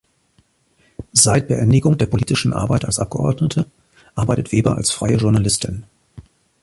Seit 1.13 1.47
Beendigung 1.49 1.95
der 1.95 2.07
politischen 2.07 2.53
Arbeit 2.53 2.85
als 2.85 2.97
Abgeordnete 2.97 3.67
arbeitet 4.15 4.51
Weber 4.51 4.75
als 4.75 4.89
freie 4.89 5.17
Journalistin. 5.17 5.83